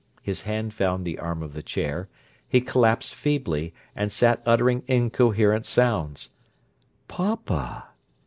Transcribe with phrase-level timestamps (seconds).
[0.23, 2.09] His hand found the arm of the chair;
[2.47, 6.31] he collapsed feebly, and sat uttering incoherent sounds.
[7.07, 7.89] "Papa!"